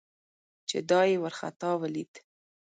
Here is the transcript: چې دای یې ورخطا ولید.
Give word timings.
چې 0.69 0.77
دای 0.89 1.07
یې 1.13 1.21
ورخطا 1.23 1.71
ولید. 1.81 2.13